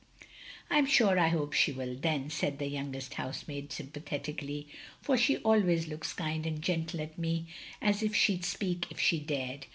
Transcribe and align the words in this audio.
""I'm 0.71 0.87
sure 0.87 1.19
I 1.19 1.27
hope 1.27 1.53
she 1.53 1.71
will 1.71 1.93
then," 1.93 2.31
said 2.31 2.57
the 2.57 2.65
youngest 2.67 3.13
housemaid 3.13 3.71
sympathetically, 3.71 4.67
"for 4.99 5.15
she 5.15 5.37
always 5.37 5.87
looks 5.87 6.11
kind 6.11 6.43
and 6.47 6.59
gentle 6.59 6.99
at 7.01 7.19
me 7.19 7.45
as 7.83 8.01
if 8.01 8.15
she 8.15 8.35
'd 8.37 8.43
speak 8.43 8.87
if 8.89 8.99
she 8.99 9.19
dared. 9.19 9.67